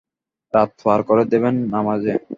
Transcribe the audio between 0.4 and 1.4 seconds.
রাত পার করে